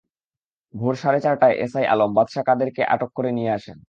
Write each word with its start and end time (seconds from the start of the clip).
ভোর 0.73 0.93
সাড়ে 0.95 1.19
চারটায় 1.25 1.55
এসআই 1.63 1.85
আলম 1.85 2.09
বাদশা 2.17 2.41
কাদেরকে 2.47 2.81
আটক 2.85 3.09
করে 3.15 3.29
নিয়ে 3.31 3.51
আসেন। 3.51 3.77